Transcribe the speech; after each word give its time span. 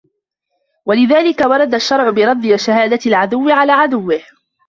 وَلِذَلِكَ 0.85 1.41
وَرَدَ 1.45 1.73
الشَّرْعُ 1.73 2.09
بِرَدِّ 2.09 2.55
شَهَادَةِ 2.55 2.99
الْعَدُوِّ 3.05 3.49
عَلَى 3.49 3.71
عَدُوِّهِ 3.71 4.21